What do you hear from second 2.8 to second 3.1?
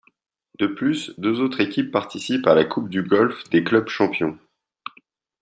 du